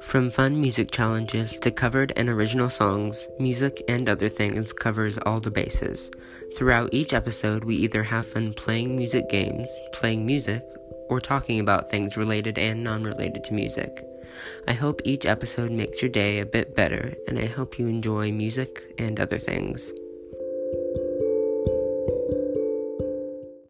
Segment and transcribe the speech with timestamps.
[0.00, 5.40] From fun music challenges to covered and original songs, music and other things covers all
[5.40, 6.10] the bases.
[6.56, 10.62] Throughout each episode, we either have fun playing music games, playing music,
[11.08, 14.04] or talking about things related and non related to music.
[14.66, 18.30] I hope each episode makes your day a bit better, and I hope you enjoy
[18.32, 19.92] music and other things.